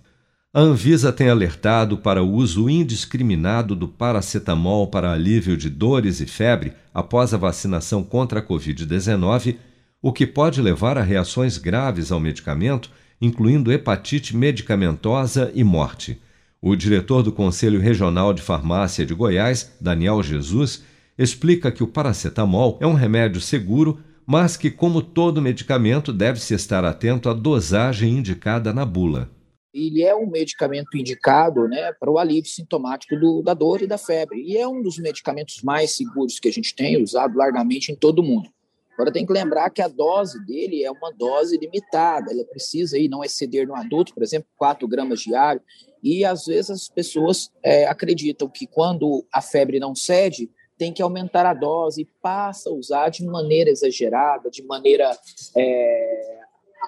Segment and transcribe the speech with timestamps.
[0.53, 6.25] A Anvisa tem alertado para o uso indiscriminado do paracetamol para alívio de dores e
[6.25, 9.57] febre após a vacinação contra a Covid-19,
[10.01, 16.17] o que pode levar a reações graves ao medicamento, incluindo hepatite medicamentosa e morte.
[16.61, 20.83] O diretor do Conselho Regional de Farmácia de Goiás, Daniel Jesus,
[21.17, 26.83] explica que o paracetamol é um remédio seguro, mas que, como todo medicamento, deve-se estar
[26.83, 29.29] atento à dosagem indicada na bula.
[29.73, 33.97] Ele é um medicamento indicado né, para o alívio sintomático do, da dor e da
[33.97, 34.41] febre.
[34.41, 38.19] E é um dos medicamentos mais seguros que a gente tem, usado largamente em todo
[38.19, 38.49] o mundo.
[38.95, 43.09] Agora tem que lembrar que a dose dele é uma dose limitada, ela precisa aí
[43.09, 45.61] não exceder no adulto, por exemplo, 4 gramas diário,
[46.01, 51.01] e às vezes as pessoas é, acreditam que quando a febre não cede, tem que
[51.01, 55.11] aumentar a dose e passa a usar de maneira exagerada, de maneira
[55.57, 56.39] é,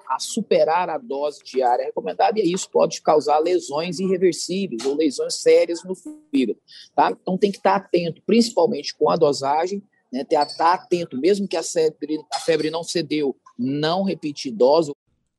[0.09, 5.84] a superar a dose diária recomendada, e isso pode causar lesões irreversíveis ou lesões sérias
[5.84, 6.59] no fígado.
[6.96, 7.12] Tá?
[7.12, 9.84] Então tem que estar atento, principalmente com a dosagem
[10.17, 14.91] né, estar atento, mesmo que a febre, a febre não cedeu, não repetir dose.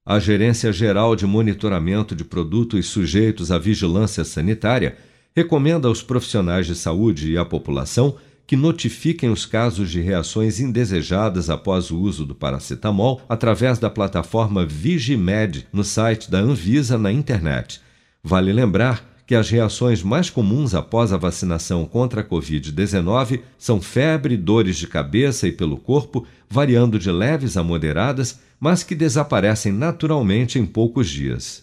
[0.04, 4.96] A Gerência Geral de Monitoramento de Produtos Sujeitos à Vigilância Sanitária
[5.36, 8.16] recomenda aos profissionais de saúde e à população
[8.46, 14.64] que notifiquem os casos de reações indesejadas após o uso do paracetamol através da plataforma
[14.64, 17.82] Vigimed no site da Anvisa na internet.
[18.24, 24.38] Vale lembrar que as reações mais comuns após a vacinação contra a Covid-19 são febre,
[24.38, 30.58] dores de cabeça e pelo corpo, variando de leves a moderadas, mas que desaparecem naturalmente
[30.58, 31.62] em poucos dias.